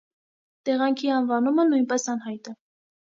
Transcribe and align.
Տեղանքի 0.69 1.11
անվանումը 1.17 1.67
նույնպես 1.69 2.09
անհայտ 2.15 2.51
է։ 2.55 2.59